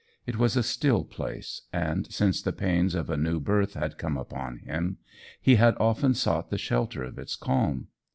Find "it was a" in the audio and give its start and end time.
0.25-0.63